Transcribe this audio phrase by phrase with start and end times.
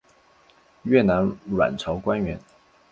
[0.81, 2.39] 越南阮朝官员。